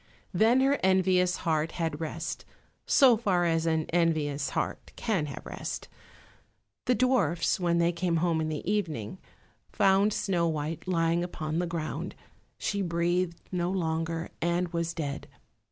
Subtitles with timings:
[0.33, 2.43] Then her envious heart had rest,
[2.87, 5.89] so far as an envious heart can have rest.
[6.85, 9.19] The dwarfs, when they came home in the evening,
[9.71, 12.15] found Snow white lying upon the ground;
[12.57, 15.27] she breathed no longer and was dead.